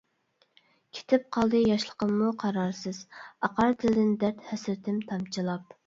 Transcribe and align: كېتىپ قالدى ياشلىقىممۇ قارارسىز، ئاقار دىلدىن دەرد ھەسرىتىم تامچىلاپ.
كېتىپ 0.99 1.27
قالدى 1.37 1.61
ياشلىقىممۇ 1.73 2.31
قارارسىز، 2.47 3.05
ئاقار 3.21 3.79
دىلدىن 3.85 4.21
دەرد 4.25 4.45
ھەسرىتىم 4.53 5.03
تامچىلاپ. 5.11 5.75